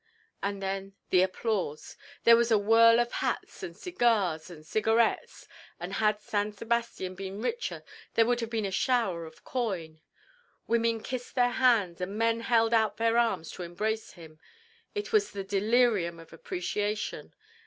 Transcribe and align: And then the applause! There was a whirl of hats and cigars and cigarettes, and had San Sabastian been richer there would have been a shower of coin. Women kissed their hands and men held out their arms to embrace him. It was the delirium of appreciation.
And 0.41 0.63
then 0.63 0.93
the 1.11 1.21
applause! 1.21 1.95
There 2.23 2.35
was 2.35 2.49
a 2.49 2.57
whirl 2.57 2.99
of 2.99 3.11
hats 3.11 3.61
and 3.61 3.77
cigars 3.77 4.49
and 4.49 4.65
cigarettes, 4.65 5.47
and 5.79 5.93
had 5.93 6.19
San 6.19 6.53
Sabastian 6.53 7.13
been 7.13 7.39
richer 7.39 7.83
there 8.15 8.25
would 8.25 8.39
have 8.39 8.49
been 8.49 8.65
a 8.65 8.71
shower 8.71 9.27
of 9.27 9.43
coin. 9.43 10.01
Women 10.65 11.03
kissed 11.03 11.35
their 11.35 11.51
hands 11.51 12.01
and 12.01 12.17
men 12.17 12.39
held 12.39 12.73
out 12.73 12.97
their 12.97 13.19
arms 13.19 13.51
to 13.51 13.61
embrace 13.61 14.13
him. 14.13 14.39
It 14.95 15.13
was 15.13 15.29
the 15.29 15.43
delirium 15.43 16.17
of 16.19 16.33
appreciation. 16.33 17.35